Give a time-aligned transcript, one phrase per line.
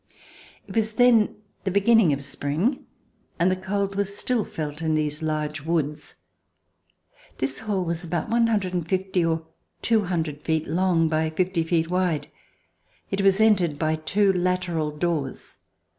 [0.67, 2.87] It was then the beginning of spring
[3.37, 6.15] and the cold was still felt in these large woods.
[7.37, 9.45] This hall was about 150 or
[9.83, 12.29] 200 feet long by 50 feet wide.
[13.11, 15.57] It was entered by two lateral doors.